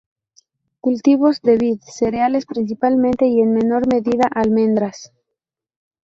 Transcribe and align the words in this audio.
Cultivos 0.79 1.43
de 1.43 1.57
vid, 1.57 1.79
cereales, 1.83 2.47
principalmente 2.47 3.27
y 3.27 3.39
en 3.39 3.53
menor 3.53 3.83
medida 3.93 4.27
almendras. 4.33 5.11